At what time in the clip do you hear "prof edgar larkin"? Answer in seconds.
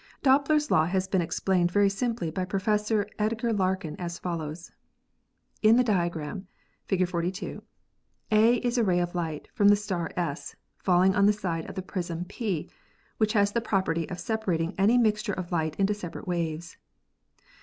2.43-3.95